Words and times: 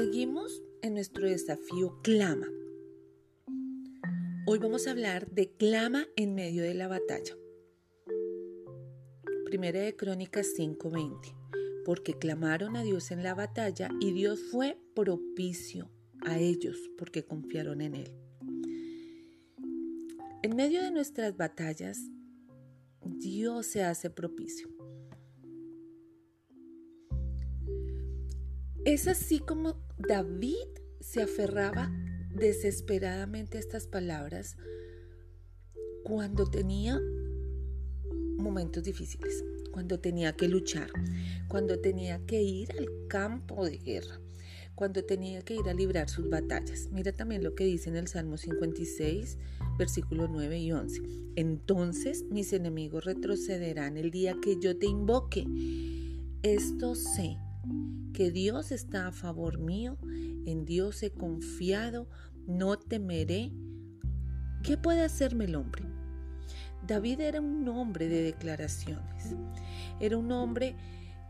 Seguimos 0.00 0.62
en 0.80 0.94
nuestro 0.94 1.28
desafío 1.28 2.00
Clama. 2.02 2.46
Hoy 4.46 4.58
vamos 4.58 4.86
a 4.86 4.92
hablar 4.92 5.30
de 5.30 5.52
Clama 5.58 6.06
en 6.16 6.34
medio 6.34 6.62
de 6.62 6.72
la 6.72 6.88
batalla. 6.88 7.36
Primera 9.44 9.78
de 9.78 9.94
Crónicas 9.96 10.54
5:20. 10.56 11.36
Porque 11.84 12.14
clamaron 12.14 12.78
a 12.78 12.82
Dios 12.82 13.10
en 13.10 13.22
la 13.22 13.34
batalla 13.34 13.90
y 14.00 14.12
Dios 14.12 14.40
fue 14.50 14.78
propicio 14.94 15.90
a 16.22 16.38
ellos 16.38 16.78
porque 16.96 17.26
confiaron 17.26 17.82
en 17.82 17.94
Él. 17.96 18.10
En 20.42 20.56
medio 20.56 20.82
de 20.82 20.92
nuestras 20.92 21.36
batallas, 21.36 22.00
Dios 23.04 23.66
se 23.66 23.84
hace 23.84 24.08
propicio. 24.08 24.70
Es 28.86 29.06
así 29.06 29.40
como 29.40 29.89
David 30.08 30.66
se 31.00 31.22
aferraba 31.22 31.92
desesperadamente 32.30 33.58
a 33.58 33.60
estas 33.60 33.86
palabras 33.86 34.56
cuando 36.04 36.46
tenía 36.46 36.98
momentos 38.38 38.82
difíciles, 38.82 39.44
cuando 39.72 40.00
tenía 40.00 40.32
que 40.32 40.48
luchar, 40.48 40.90
cuando 41.48 41.80
tenía 41.80 42.24
que 42.24 42.42
ir 42.42 42.70
al 42.72 42.88
campo 43.08 43.66
de 43.66 43.76
guerra, 43.76 44.20
cuando 44.74 45.04
tenía 45.04 45.42
que 45.42 45.56
ir 45.56 45.68
a 45.68 45.74
librar 45.74 46.08
sus 46.08 46.30
batallas. 46.30 46.88
Mira 46.90 47.12
también 47.12 47.44
lo 47.44 47.54
que 47.54 47.64
dice 47.64 47.90
en 47.90 47.96
el 47.96 48.08
Salmo 48.08 48.38
56, 48.38 49.38
versículos 49.78 50.30
9 50.32 50.58
y 50.58 50.72
11. 50.72 51.02
Entonces 51.36 52.24
mis 52.30 52.54
enemigos 52.54 53.04
retrocederán 53.04 53.98
el 53.98 54.10
día 54.10 54.34
que 54.40 54.58
yo 54.58 54.78
te 54.78 54.86
invoque. 54.86 55.44
Esto 56.42 56.94
sé 56.94 57.36
que 58.20 58.30
Dios 58.30 58.70
está 58.70 59.06
a 59.06 59.12
favor 59.12 59.58
mío, 59.58 59.96
en 60.44 60.66
Dios 60.66 61.02
he 61.02 61.10
confiado, 61.10 62.06
no 62.46 62.78
temeré. 62.78 63.50
¿Qué 64.62 64.76
puede 64.76 65.02
hacerme 65.02 65.46
el 65.46 65.54
hombre? 65.54 65.84
David 66.86 67.20
era 67.20 67.40
un 67.40 67.66
hombre 67.66 68.08
de 68.08 68.22
declaraciones, 68.22 69.34
era 70.00 70.18
un 70.18 70.30
hombre 70.32 70.76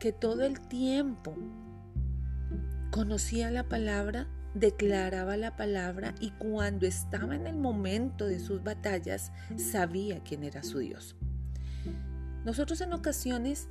que 0.01 0.13
todo 0.13 0.43
el 0.43 0.59
tiempo 0.67 1.37
conocía 2.91 3.53
la 3.53 3.69
palabra, 3.69 4.27
declaraba 4.55 5.37
la 5.37 5.55
palabra 5.55 6.17
y 6.19 6.33
cuando 6.33 6.89
estaba 6.89 7.37
en 7.37 7.47
el 7.47 7.57
momento 7.57 8.27
de 8.27 8.41
sus 8.41 8.65
batallas 8.65 9.31
sabía 9.57 10.25
quién 10.25 10.43
era 10.43 10.65
su 10.65 10.81
Dios. 10.81 11.15
Nosotros 12.45 12.81
en 12.81 12.93
ocasiones 12.95 13.69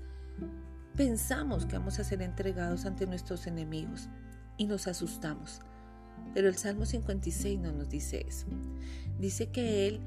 Pensamos 0.99 1.65
que 1.65 1.77
vamos 1.77 1.97
a 1.97 2.03
ser 2.03 2.21
entregados 2.21 2.83
ante 2.85 3.07
nuestros 3.07 3.47
enemigos 3.47 4.09
y 4.57 4.65
nos 4.65 4.85
asustamos. 4.85 5.61
Pero 6.33 6.49
el 6.49 6.57
Salmo 6.57 6.85
56 6.85 7.57
no 7.57 7.71
nos 7.71 7.89
dice 7.89 8.25
eso. 8.27 8.45
Dice 9.17 9.47
que 9.47 9.87
él 9.87 10.01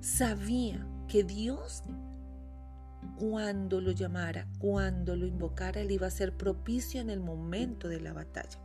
sabía 0.00 0.86
que 1.08 1.24
Dios 1.24 1.82
cuando 3.18 3.82
lo 3.82 3.90
llamara, 3.90 4.46
cuando 4.58 5.14
lo 5.14 5.26
invocara, 5.26 5.82
él 5.82 5.90
iba 5.90 6.06
a 6.06 6.10
ser 6.10 6.32
propicio 6.32 7.02
en 7.02 7.10
el 7.10 7.20
momento 7.20 7.86
de 7.86 8.00
la 8.00 8.14
batalla. 8.14 8.58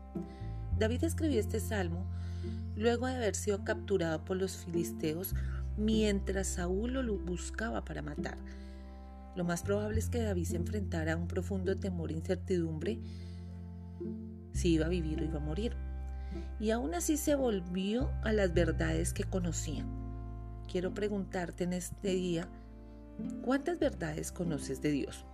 David 0.80 1.03
escribió 1.03 1.42
este 1.42 1.59
salmo 1.59 2.09
luego 2.78 3.08
de 3.08 3.16
haber 3.16 3.36
sido 3.36 3.66
capturado 3.66 4.23
por 4.23 4.38
los 4.38 4.56
filisteos 4.56 5.36
mientras 5.75 6.48
Saúl 6.48 6.94
lo 6.94 7.18
buscaba 7.18 7.84
para 7.84 8.02
matar. 8.02 8.38
Lo 9.36 9.44
más 9.44 9.64
probable 9.64 10.00
es 10.00 10.10
que 10.10 10.22
David 10.22 10.46
se 10.46 10.58
enfrentara 10.58 11.14
a 11.14 11.18
un 11.18 11.28
profundo 11.28 11.76
temor 11.76 12.12
e 12.12 12.16
incertidumbre 12.16 13.00
si 14.53 14.74
iba 14.74 14.86
a 14.86 14.90
vivir 14.90 15.22
o 15.22 15.25
iba 15.25 15.38
a 15.38 15.44
morir. 15.44 15.74
Y 16.59 16.72
aún 16.72 16.94
así 16.94 17.18
se 17.18 17.36
volvió 17.36 18.12
a 18.24 18.34
las 18.34 18.53
verdades 18.53 19.14
que 19.14 19.24
conocía. 19.24 19.86
Quiero 20.69 20.94
preguntarte 20.94 21.64
en 21.64 21.74
este 21.74 22.09
día, 22.09 22.47
¿cuántas 23.44 23.80
verdades 23.80 24.31
conoces 24.31 24.81
de 24.81 24.92
Dios? 24.92 25.25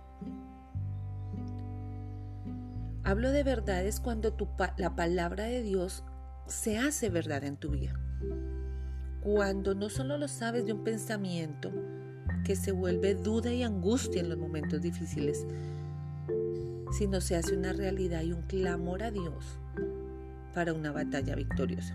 Hablo 3.04 3.30
de 3.30 3.42
verdades 3.42 4.00
cuando 4.00 4.36
la 4.76 4.94
palabra 4.94 5.44
de 5.44 5.62
Dios 5.62 6.04
se 6.46 6.78
hace 6.78 7.08
verdad 7.08 7.44
en 7.44 7.56
tu 7.56 7.70
vida. 7.70 7.98
Cuando 9.22 9.74
no 9.74 9.88
solo 9.88 10.18
lo 10.18 10.28
sabes 10.28 10.66
de 10.66 10.72
un 10.72 10.84
pensamiento, 10.84 11.72
que 12.48 12.56
se 12.56 12.72
vuelve 12.72 13.14
duda 13.14 13.52
y 13.52 13.62
angustia 13.62 14.22
en 14.22 14.30
los 14.30 14.38
momentos 14.38 14.80
difíciles, 14.80 15.46
sino 16.96 17.20
se 17.20 17.36
hace 17.36 17.54
una 17.54 17.74
realidad 17.74 18.22
y 18.22 18.32
un 18.32 18.40
clamor 18.40 19.02
a 19.02 19.10
Dios 19.10 19.44
para 20.54 20.72
una 20.72 20.90
batalla 20.90 21.34
victoriosa. 21.34 21.94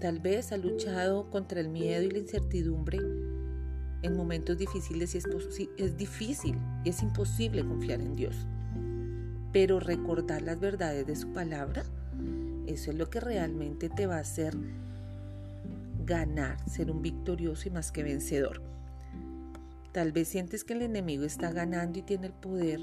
Tal 0.00 0.20
vez 0.20 0.52
ha 0.52 0.56
luchado 0.56 1.28
contra 1.28 1.60
el 1.60 1.68
miedo 1.68 2.02
y 2.02 2.12
la 2.12 2.18
incertidumbre 2.20 2.98
en 4.00 4.16
momentos 4.16 4.56
difíciles 4.56 5.14
y 5.14 5.18
es, 5.18 5.26
es 5.76 5.96
difícil 5.98 6.56
y 6.82 6.88
es 6.88 7.02
imposible 7.02 7.66
confiar 7.66 8.00
en 8.00 8.16
Dios. 8.16 8.46
Pero 9.52 9.80
recordar 9.80 10.40
las 10.40 10.58
verdades 10.58 11.06
de 11.06 11.14
su 11.14 11.30
palabra, 11.34 11.82
eso 12.66 12.90
es 12.90 12.96
lo 12.96 13.10
que 13.10 13.20
realmente 13.20 13.90
te 13.90 14.06
va 14.06 14.16
a 14.16 14.20
hacer 14.20 14.56
ganar, 16.04 16.58
ser 16.68 16.90
un 16.90 17.02
victorioso 17.02 17.68
y 17.68 17.70
más 17.70 17.92
que 17.92 18.02
vencedor. 18.02 18.62
Tal 19.92 20.12
vez 20.12 20.28
sientes 20.28 20.64
que 20.64 20.72
el 20.72 20.82
enemigo 20.82 21.24
está 21.24 21.52
ganando 21.52 21.98
y 21.98 22.02
tiene 22.02 22.28
el 22.28 22.32
poder 22.32 22.80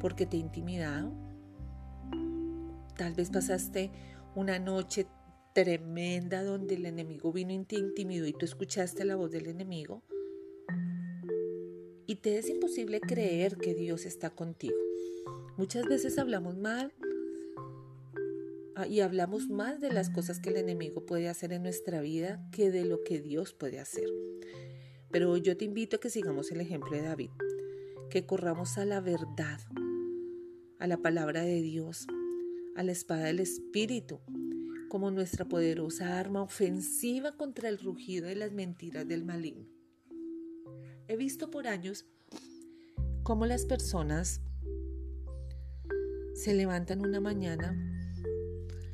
porque 0.00 0.26
te 0.26 0.36
ha 0.36 0.40
intimidado. 0.40 1.12
Tal 2.96 3.14
vez 3.14 3.30
pasaste 3.30 3.90
una 4.34 4.58
noche 4.58 5.06
tremenda 5.52 6.42
donde 6.42 6.76
el 6.76 6.86
enemigo 6.86 7.32
vino 7.32 7.52
y 7.52 7.64
te 7.64 7.76
intimidó 7.76 8.26
y 8.26 8.32
tú 8.32 8.44
escuchaste 8.46 9.04
la 9.04 9.16
voz 9.16 9.30
del 9.30 9.46
enemigo. 9.46 10.02
Y 12.06 12.16
te 12.16 12.38
es 12.38 12.48
imposible 12.48 13.00
creer 13.00 13.56
que 13.56 13.74
Dios 13.74 14.06
está 14.06 14.30
contigo. 14.30 14.76
Muchas 15.56 15.86
veces 15.86 16.18
hablamos 16.18 16.56
mal 16.56 16.92
y 18.88 19.00
hablamos 19.00 19.48
más 19.48 19.80
de 19.80 19.92
las 19.92 20.10
cosas 20.10 20.40
que 20.40 20.50
el 20.50 20.56
enemigo 20.56 21.04
puede 21.04 21.28
hacer 21.28 21.52
en 21.52 21.62
nuestra 21.62 22.00
vida 22.00 22.44
que 22.52 22.70
de 22.70 22.84
lo 22.84 23.02
que 23.04 23.20
Dios 23.20 23.52
puede 23.52 23.78
hacer. 23.78 24.08
Pero 25.10 25.36
yo 25.36 25.56
te 25.56 25.64
invito 25.64 25.96
a 25.96 26.00
que 26.00 26.10
sigamos 26.10 26.50
el 26.52 26.60
ejemplo 26.60 26.92
de 26.92 27.02
David, 27.02 27.30
que 28.10 28.24
corramos 28.24 28.78
a 28.78 28.84
la 28.84 29.00
verdad, 29.00 29.60
a 30.78 30.86
la 30.86 30.96
palabra 30.96 31.42
de 31.42 31.60
Dios, 31.60 32.06
a 32.74 32.82
la 32.82 32.92
espada 32.92 33.24
del 33.24 33.40
Espíritu, 33.40 34.20
como 34.88 35.10
nuestra 35.10 35.44
poderosa 35.44 36.18
arma 36.18 36.42
ofensiva 36.42 37.32
contra 37.36 37.68
el 37.68 37.78
rugido 37.78 38.26
de 38.26 38.36
las 38.36 38.52
mentiras 38.52 39.06
del 39.06 39.24
maligno. 39.24 39.66
He 41.08 41.16
visto 41.16 41.50
por 41.50 41.66
años 41.66 42.06
cómo 43.22 43.44
las 43.44 43.66
personas 43.66 44.40
se 46.34 46.54
levantan 46.54 47.04
una 47.04 47.20
mañana 47.20 47.91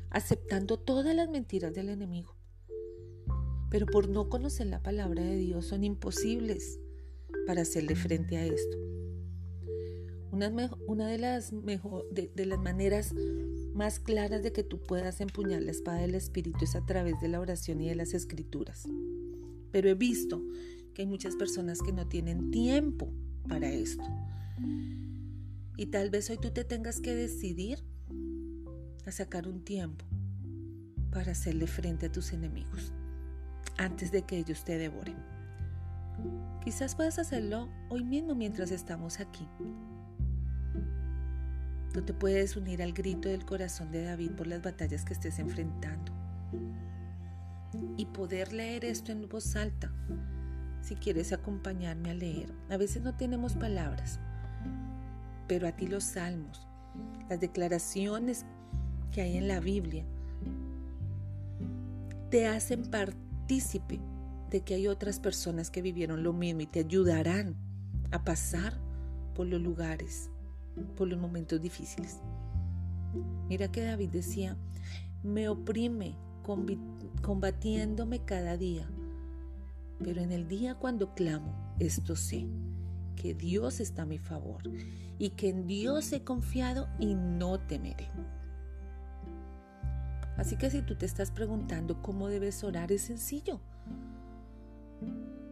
aceptando 0.09 0.77
todas 0.77 1.15
las 1.15 1.29
mentiras 1.29 1.73
del 1.73 1.89
enemigo. 1.89 2.35
Pero 3.69 3.85
por 3.85 4.09
no 4.09 4.29
conocer 4.29 4.67
la 4.67 4.81
palabra 4.81 5.23
de 5.23 5.37
Dios 5.37 5.65
son 5.65 5.83
imposibles 5.83 6.79
para 7.45 7.61
hacerle 7.61 7.95
frente 7.95 8.37
a 8.37 8.45
esto. 8.45 8.77
Una, 10.31 10.49
de, 11.07 11.17
las 11.17 11.51
mejor, 11.51 12.07
de 12.11 12.45
las 12.45 12.59
maneras 12.59 13.13
más 13.73 13.99
claras 13.99 14.43
de 14.43 14.51
que 14.51 14.63
tú 14.63 14.79
puedas 14.81 15.21
empuñar 15.21 15.61
la 15.61 15.71
espada 15.71 16.01
del 16.01 16.15
Espíritu 16.15 16.65
es 16.65 16.75
a 16.75 16.85
través 16.85 17.19
de 17.19 17.27
la 17.27 17.39
oración 17.39 17.81
y 17.81 17.89
de 17.89 17.95
las 17.95 18.13
escrituras. 18.13 18.87
Pero 19.71 19.89
he 19.89 19.95
visto 19.95 20.41
que 20.93 21.03
hay 21.03 21.07
muchas 21.07 21.35
personas 21.35 21.81
que 21.81 21.91
no 21.91 22.07
tienen 22.07 22.51
tiempo 22.51 23.11
para 23.47 23.71
esto. 23.71 24.03
Y 25.77 25.87
tal 25.87 26.09
vez 26.09 26.29
hoy 26.29 26.37
tú 26.37 26.51
te 26.51 26.63
tengas 26.63 26.99
que 26.99 27.15
decidir 27.15 27.83
a 29.09 29.11
sacar 29.11 29.47
un 29.47 29.63
tiempo 29.63 30.05
para 31.11 31.31
hacerle 31.31 31.67
frente 31.67 32.05
a 32.05 32.11
tus 32.11 32.31
enemigos 32.31 32.93
antes 33.77 34.11
de 34.11 34.21
que 34.21 34.37
ellos 34.37 34.63
te 34.63 34.77
devoren. 34.77 35.17
Quizás 36.63 36.95
puedas 36.95 37.17
hacerlo 37.17 37.69
hoy 37.89 38.03
mismo 38.03 38.35
mientras 38.35 38.71
estamos 38.71 39.19
aquí. 39.19 39.47
Tú 41.93 42.03
te 42.03 42.13
puedes 42.13 42.55
unir 42.55 42.83
al 42.83 42.93
grito 42.93 43.29
del 43.29 43.45
corazón 43.45 43.91
de 43.91 44.03
David 44.03 44.31
por 44.31 44.47
las 44.47 44.61
batallas 44.61 45.03
que 45.03 45.13
estés 45.13 45.39
enfrentando 45.39 46.13
y 47.97 48.05
poder 48.05 48.53
leer 48.53 48.85
esto 48.85 49.11
en 49.11 49.27
voz 49.27 49.55
alta 49.55 49.91
si 50.81 50.95
quieres 50.95 51.33
acompañarme 51.33 52.11
a 52.11 52.13
leer. 52.13 52.53
A 52.69 52.77
veces 52.77 53.01
no 53.01 53.15
tenemos 53.15 53.55
palabras, 53.55 54.19
pero 55.47 55.67
a 55.67 55.71
ti 55.71 55.87
los 55.87 56.03
salmos, 56.03 56.67
las 57.27 57.39
declaraciones 57.39 58.45
que 59.11 59.21
hay 59.21 59.37
en 59.37 59.47
la 59.47 59.59
Biblia 59.59 60.05
te 62.29 62.47
hacen 62.47 62.83
partícipe 62.83 63.99
de 64.49 64.61
que 64.61 64.75
hay 64.75 64.87
otras 64.87 65.19
personas 65.19 65.71
que 65.71 65.81
vivieron 65.81 66.23
lo 66.23 66.33
mismo 66.33 66.61
y 66.61 66.67
te 66.67 66.79
ayudarán 66.79 67.55
a 68.11 68.23
pasar 68.23 68.73
por 69.35 69.47
los 69.47 69.61
lugares, 69.61 70.29
por 70.95 71.07
los 71.07 71.19
momentos 71.19 71.61
difíciles. 71.61 72.19
Mira 73.47 73.71
que 73.71 73.83
David 73.83 74.09
decía, 74.09 74.57
me 75.23 75.49
oprime 75.49 76.15
combatiéndome 77.21 78.23
cada 78.25 78.57
día, 78.57 78.87
pero 79.99 80.21
en 80.21 80.31
el 80.31 80.47
día 80.47 80.75
cuando 80.75 81.13
clamo, 81.13 81.75
esto 81.79 82.15
sé, 82.15 82.47
que 83.15 83.33
Dios 83.33 83.79
está 83.79 84.03
a 84.03 84.05
mi 84.05 84.17
favor 84.17 84.61
y 85.17 85.31
que 85.31 85.49
en 85.49 85.67
Dios 85.67 86.11
he 86.13 86.23
confiado 86.23 86.87
y 86.99 87.15
no 87.15 87.59
temeré. 87.59 88.09
Así 90.39 90.55
que 90.55 90.69
si 90.69 90.81
tú 90.81 90.95
te 90.95 91.05
estás 91.05 91.31
preguntando 91.31 92.01
cómo 92.01 92.29
debes 92.29 92.63
orar, 92.63 92.93
es 92.93 93.01
sencillo. 93.01 93.59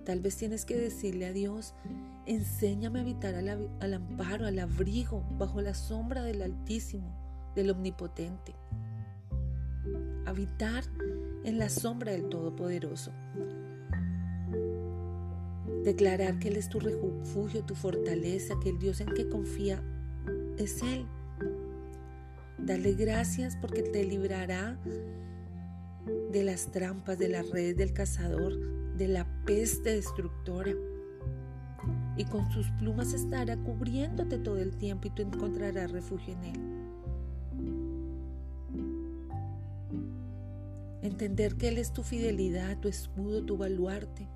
Tal 0.06 0.22
vez 0.22 0.38
tienes 0.38 0.63
que 0.63 0.78
decirle 0.78 1.25
a 1.25 1.34
Dios, 1.34 1.75
enséñame 2.25 3.00
a 3.00 3.01
habitar 3.01 3.36
al, 3.36 3.94
amparo, 3.94 4.45
al 4.45 4.57
abrigo, 4.57 5.25
bajo 5.38 5.60
la 5.60 5.74
sombra 5.74 6.24
del 6.24 6.42
Altísimo, 6.42 7.51
del 7.54 7.72
Omnipotente. 7.72 8.56
Habitar 10.25 10.86
en 11.44 11.60
la 11.60 11.68
sombra 11.68 12.13
del 12.13 12.30
Todopoderoso. 12.30 13.12
Declarar 15.84 16.39
que 16.39 16.48
Él 16.48 16.56
es 16.56 16.69
tu 16.69 16.80
refugio, 16.80 17.66
tu 17.66 17.75
fortaleza, 17.75 18.56
que 18.63 18.69
el 18.69 18.80
Dios 18.80 19.01
en 19.01 19.13
que 19.13 19.28
confía 19.28 19.84
es 20.57 20.81
Él. 20.81 21.06
Dale 22.67 22.95
gracias 22.95 23.55
porque 23.55 23.81
te 23.81 24.03
librará 24.03 24.77
de 26.33 26.43
las 26.43 26.69
trampas, 26.69 27.17
de 27.17 27.29
las 27.29 27.49
redes 27.49 27.77
del 27.77 27.93
cazador, 27.93 28.59
de 28.97 29.07
la 29.07 29.25
peste 29.45 29.91
destructora. 29.91 30.73
Y 32.17 32.25
con 32.25 32.51
sus 32.51 32.69
plumas 32.71 33.13
estará 33.13 33.55
cubriéndote 33.55 34.37
todo 34.37 34.57
el 34.57 34.75
tiempo 34.75 35.07
y 35.07 35.11
tú 35.11 35.21
encontrarás 35.21 35.91
refugio 35.91 36.33
en 36.33 36.43
Él. 36.43 36.59
Entender 41.03 41.55
que 41.55 41.69
Él 41.69 41.77
es 41.77 41.93
tu 41.93 42.03
fidelidad, 42.03 42.81
tu 42.81 42.89
escudo, 42.89 43.45
tu 43.45 43.55
baluarte. 43.55 44.27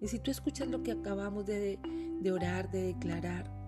Y 0.00 0.08
si 0.08 0.18
tú 0.18 0.32
escuchas 0.32 0.66
lo 0.66 0.82
que 0.82 0.90
acabamos 0.90 1.46
de, 1.46 1.78
de 2.20 2.32
orar, 2.32 2.72
de 2.72 2.86
declarar, 2.86 3.59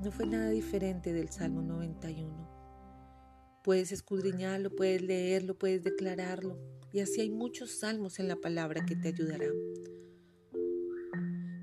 no 0.00 0.12
fue 0.12 0.26
nada 0.26 0.50
diferente 0.50 1.12
del 1.12 1.28
Salmo 1.28 1.60
91. 1.62 3.60
Puedes 3.64 3.90
escudriñarlo, 3.90 4.70
puedes 4.70 5.02
leerlo, 5.02 5.58
puedes 5.58 5.82
declararlo. 5.82 6.56
Y 6.92 7.00
así 7.00 7.20
hay 7.20 7.30
muchos 7.30 7.70
salmos 7.72 8.18
en 8.18 8.28
la 8.28 8.36
palabra 8.36 8.86
que 8.86 8.96
te 8.96 9.08
ayudarán. 9.08 9.54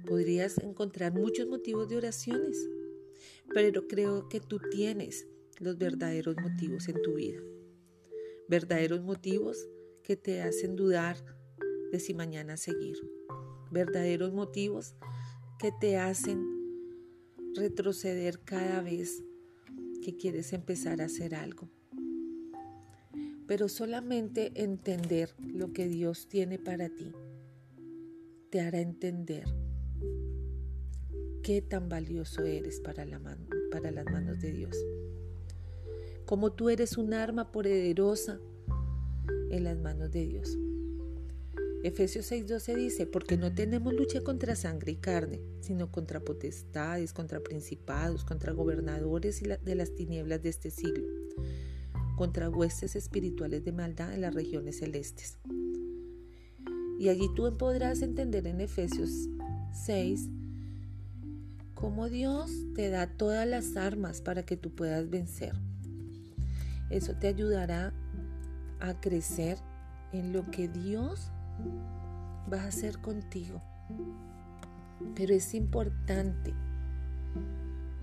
Podrías 0.05 0.57
encontrar 0.59 1.13
muchos 1.13 1.47
motivos 1.47 1.87
de 1.87 1.97
oraciones, 1.97 2.69
pero 3.53 3.87
creo 3.87 4.27
que 4.27 4.39
tú 4.39 4.59
tienes 4.69 5.27
los 5.59 5.77
verdaderos 5.77 6.35
motivos 6.41 6.89
en 6.89 7.01
tu 7.01 7.15
vida. 7.15 7.41
Verdaderos 8.47 9.01
motivos 9.01 9.67
que 10.03 10.15
te 10.15 10.41
hacen 10.41 10.75
dudar 10.75 11.17
de 11.91 11.99
si 11.99 12.13
mañana 12.13 12.57
seguir. 12.57 12.97
Verdaderos 13.71 14.33
motivos 14.33 14.95
que 15.57 15.71
te 15.71 15.97
hacen 15.97 16.54
retroceder 17.55 18.39
cada 18.39 18.81
vez 18.81 19.23
que 20.03 20.15
quieres 20.15 20.53
empezar 20.53 21.01
a 21.01 21.05
hacer 21.05 21.35
algo. 21.35 21.69
Pero 23.47 23.69
solamente 23.69 24.51
entender 24.55 25.35
lo 25.39 25.71
que 25.71 25.87
Dios 25.87 26.27
tiene 26.27 26.59
para 26.59 26.89
ti 26.89 27.11
te 28.49 28.61
hará 28.61 28.79
entender 28.79 29.45
qué 31.43 31.61
tan 31.61 31.89
valioso 31.89 32.43
eres 32.43 32.79
para, 32.79 33.05
la 33.05 33.19
para 33.71 33.91
las 33.91 34.05
manos 34.05 34.39
de 34.39 34.51
Dios. 34.51 34.75
Como 36.25 36.53
tú 36.53 36.69
eres 36.69 36.97
un 36.97 37.13
arma 37.13 37.51
poderosa 37.51 38.39
en 39.51 39.63
las 39.63 39.77
manos 39.77 40.11
de 40.11 40.25
Dios. 40.25 40.57
Efesios 41.85 42.31
6:12 42.31 42.75
dice, 42.75 43.05
porque 43.05 43.37
no 43.37 43.53
tenemos 43.53 43.93
lucha 43.93 44.21
contra 44.21 44.55
sangre 44.55 44.93
y 44.93 44.95
carne, 44.95 45.39
sino 45.61 45.91
contra 45.91 46.19
potestades, 46.19 47.13
contra 47.13 47.41
principados, 47.41 48.25
contra 48.25 48.53
gobernadores 48.53 49.43
de 49.43 49.75
las 49.75 49.93
tinieblas 49.93 50.41
de 50.41 50.49
este 50.49 50.71
siglo, 50.71 51.05
contra 52.17 52.49
huestes 52.49 52.95
espirituales 52.95 53.63
de 53.63 53.71
maldad 53.71 54.15
en 54.15 54.21
las 54.21 54.33
regiones 54.33 54.79
celestes. 54.79 55.37
Y 56.97 57.09
allí 57.09 57.29
tú 57.35 57.55
podrás 57.55 58.01
entender 58.01 58.47
en 58.47 58.61
Efesios 58.61 59.11
6 59.85 60.27
cómo 61.75 62.09
Dios 62.09 62.49
te 62.73 62.89
da 62.89 63.15
todas 63.15 63.47
las 63.47 63.77
armas 63.77 64.21
para 64.21 64.43
que 64.43 64.57
tú 64.57 64.73
puedas 64.73 65.07
vencer. 65.11 65.53
Eso 66.89 67.13
te 67.13 67.27
ayudará 67.27 67.93
a 68.79 68.99
crecer 68.99 69.59
en 70.13 70.33
lo 70.33 70.49
que 70.49 70.67
Dios 70.67 71.29
va 72.51 72.61
a 72.61 72.67
hacer 72.67 72.99
contigo. 72.99 73.61
Pero 75.15 75.33
es 75.33 75.53
importante, 75.53 76.53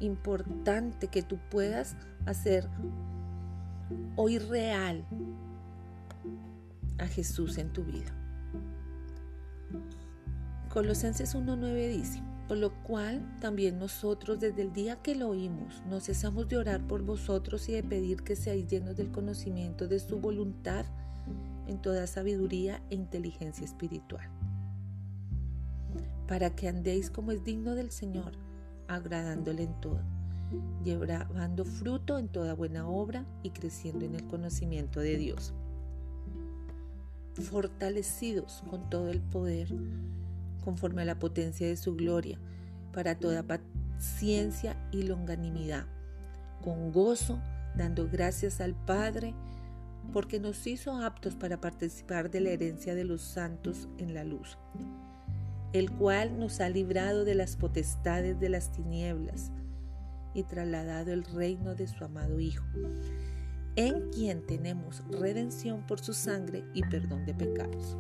importante 0.01 1.09
que 1.09 1.23
tú 1.23 1.39
puedas 1.51 1.97
hacer 2.27 2.69
hoy 4.17 4.39
real 4.39 5.05
a 6.99 7.07
Jesús 7.07 7.59
en 7.59 7.73
tu 7.73 7.85
vida. 7.85 8.13
Colosenses 10.69 11.35
1.9 11.35 11.89
dice, 11.89 12.23
por 12.49 12.57
lo 12.57 12.73
cual 12.83 13.27
también 13.41 13.79
nosotros 13.79 14.41
desde 14.41 14.63
el 14.63 14.73
día 14.73 14.97
que 14.97 15.15
lo 15.15 15.29
oímos 15.29 15.83
no 15.89 16.01
cesamos 16.01 16.49
de 16.49 16.57
orar 16.57 16.87
por 16.87 17.03
vosotros 17.03 17.69
y 17.69 17.73
de 17.73 17.83
pedir 17.83 18.23
que 18.23 18.37
seáis 18.37 18.67
llenos 18.67 18.97
del 18.97 19.11
conocimiento 19.11 19.87
de 19.87 20.01
su 20.01 20.19
voluntad 20.19 20.87
en 21.73 21.83
toda 21.83 22.07
sabiduría 22.07 22.83
e 22.91 22.95
inteligencia 22.95 23.65
espiritual, 23.65 24.29
para 26.29 26.55
que 26.55 26.69
andéis 26.69 27.11
como 27.11 27.33
es 27.33 27.43
digno 27.43 27.75
del 27.75 27.91
Señor, 27.91 28.33
agradándole 28.89 29.65
en 29.65 29.81
todo, 29.81 30.01
llevando 30.85 31.65
fruto 31.65 32.19
en 32.19 32.29
toda 32.29 32.55
buena 32.55 32.87
obra 32.87 33.27
y 33.43 33.51
creciendo 33.51 34.05
en 34.05 34.15
el 34.15 34.27
conocimiento 34.27 35.01
de 35.01 35.17
Dios, 35.17 35.55
fortalecidos 37.35 38.63
con 38.69 38.91
todo 38.91 39.11
el 39.11 39.21
poder, 39.21 39.69
conforme 40.65 41.03
a 41.03 41.07
la 41.07 41.19
potencia 41.19 41.67
de 41.67 41.77
su 41.77 41.97
gloria, 41.97 42.39
para 42.93 43.19
toda 43.19 43.43
paciencia 43.43 44.77
y 44.93 45.05
longanimidad, 45.05 45.87
con 46.63 46.93
gozo, 46.93 47.41
dando 47.75 48.09
gracias 48.09 48.61
al 48.61 48.75
Padre, 48.75 49.35
porque 50.13 50.41
nos 50.41 50.67
hizo 50.67 50.97
aptos 50.97 51.37
para 51.37 51.61
participar 51.61 52.31
de 52.31 52.41
la 52.41 52.51
herencia 52.51 52.95
de 52.95 53.05
los 53.05 53.23
santos 53.23 53.89
en 53.99 54.15
la 54.15 54.25
luz, 54.25 54.59
el 55.73 55.91
cual 55.91 56.39
nos 56.39 56.61
ha 56.61 56.69
librado 56.69 57.25
de 57.25 57.35
las 57.35 57.57
potestades 57.57 58.39
de 58.41 58.49
las 58.49 58.73
tinieblas 58.73 59.51
y 60.35 60.45
trasladado 60.45 61.13
el 61.13 61.25
reino 61.25 61.75
de 61.75 61.87
su 61.87 62.05
amado 62.05 62.41
Hijo, 62.41 62.65
en 63.77 64.11
quien 64.11 64.45
tenemos 64.47 65.03
redención 65.11 65.87
por 65.87 66.01
su 66.01 66.13
sangre 66.13 66.65
y 66.75 66.83
perdón 66.83 67.25
de 67.25 67.35
pecados. 67.35 67.97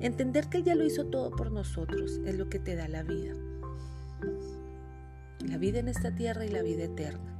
Entender 0.00 0.48
que 0.48 0.58
Él 0.58 0.64
ya 0.64 0.74
lo 0.74 0.84
hizo 0.84 1.06
todo 1.06 1.30
por 1.30 1.50
nosotros 1.50 2.20
es 2.26 2.36
lo 2.36 2.50
que 2.50 2.58
te 2.58 2.76
da 2.76 2.88
la 2.88 3.02
vida. 3.02 3.34
La 5.48 5.56
vida 5.56 5.78
en 5.78 5.88
esta 5.88 6.14
tierra 6.14 6.44
y 6.44 6.50
la 6.50 6.62
vida 6.62 6.84
eterna. 6.84 7.34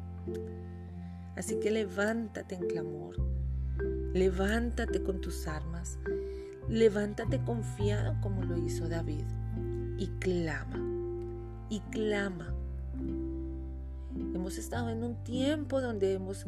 Así 1.36 1.58
que 1.58 1.70
levántate 1.70 2.54
en 2.54 2.66
clamor, 2.66 3.16
levántate 4.12 5.02
con 5.02 5.20
tus 5.20 5.48
armas, 5.48 5.98
levántate 6.68 7.40
confiado 7.40 8.14
como 8.20 8.44
lo 8.44 8.56
hizo 8.56 8.88
David 8.88 9.24
y 9.98 10.06
clama, 10.20 10.80
y 11.68 11.80
clama. 11.90 12.54
Hemos 14.34 14.58
estado 14.58 14.90
en 14.90 15.02
un 15.02 15.22
tiempo 15.24 15.80
donde 15.80 16.14
hemos 16.14 16.46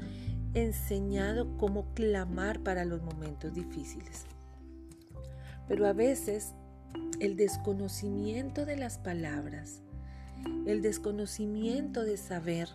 enseñado 0.55 1.57
cómo 1.59 1.93
clamar 1.95 2.61
para 2.61 2.85
los 2.85 3.03
momentos 3.03 3.53
difíciles. 3.53 4.25
Pero 5.69 5.87
a 5.87 5.93
veces 5.93 6.55
el 7.21 7.37
desconocimiento 7.37 8.65
de 8.65 8.77
las 8.77 8.99
palabras, 8.99 9.83
el 10.67 10.81
desconocimiento 10.81 12.05
de 12.05 12.17
saber 12.17 12.69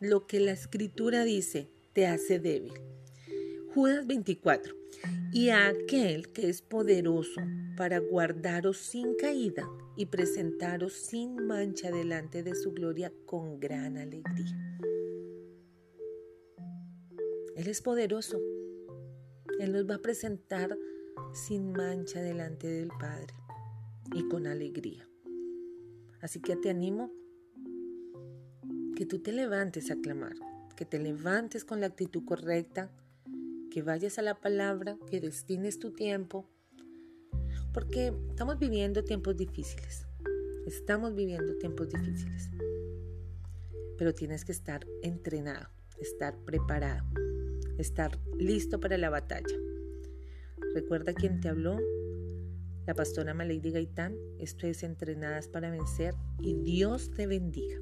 lo 0.00 0.26
que 0.26 0.40
la 0.40 0.52
escritura 0.52 1.24
dice 1.24 1.68
te 1.92 2.06
hace 2.06 2.38
débil. 2.38 2.74
Judas 3.74 4.06
24. 4.06 4.74
Y 5.32 5.50
a 5.50 5.68
aquel 5.68 6.28
que 6.32 6.48
es 6.48 6.62
poderoso 6.62 7.40
para 7.76 7.98
guardaros 7.98 8.78
sin 8.78 9.14
caída 9.14 9.68
y 9.96 10.06
presentaros 10.06 10.94
sin 10.94 11.46
mancha 11.46 11.90
delante 11.90 12.42
de 12.42 12.54
su 12.54 12.72
gloria 12.72 13.12
con 13.26 13.60
gran 13.60 13.98
alegría. 13.98 14.80
Él 17.56 17.68
es 17.68 17.82
poderoso. 17.82 18.40
Él 19.58 19.72
nos 19.72 19.88
va 19.88 19.96
a 19.96 20.02
presentar 20.02 20.76
sin 21.32 21.72
mancha 21.72 22.22
delante 22.22 22.68
del 22.68 22.88
Padre 22.88 23.34
y 24.14 24.26
con 24.28 24.46
alegría. 24.46 25.08
Así 26.20 26.40
que 26.40 26.56
te 26.56 26.70
animo 26.70 27.12
que 28.96 29.06
tú 29.06 29.20
te 29.20 29.32
levantes 29.32 29.90
a 29.90 29.96
clamar, 29.96 30.34
que 30.76 30.84
te 30.84 30.98
levantes 30.98 31.64
con 31.64 31.80
la 31.80 31.86
actitud 31.86 32.24
correcta, 32.24 32.90
que 33.70 33.82
vayas 33.82 34.18
a 34.18 34.22
la 34.22 34.40
palabra, 34.40 34.96
que 35.10 35.20
destines 35.20 35.78
tu 35.78 35.92
tiempo, 35.92 36.48
porque 37.72 38.12
estamos 38.30 38.58
viviendo 38.58 39.04
tiempos 39.04 39.36
difíciles, 39.36 40.06
estamos 40.66 41.14
viviendo 41.14 41.56
tiempos 41.58 41.88
difíciles, 41.88 42.50
pero 43.96 44.14
tienes 44.14 44.44
que 44.44 44.52
estar 44.52 44.86
entrenado, 45.02 45.68
estar 46.00 46.36
preparado, 46.44 47.04
estar 47.78 48.18
listo 48.38 48.80
para 48.80 48.98
la 48.98 49.10
batalla. 49.10 49.56
Recuerda 50.74 51.14
quién 51.14 51.40
te 51.40 51.48
habló, 51.48 51.78
la 52.88 52.94
pastora 52.94 53.34
Malady 53.34 53.70
Gaitán. 53.70 54.16
Esto 54.38 54.66
es 54.66 54.82
Entrenadas 54.82 55.46
para 55.46 55.70
Vencer 55.70 56.14
y 56.40 56.54
Dios 56.54 57.10
te 57.10 57.26
bendiga. 57.26 57.76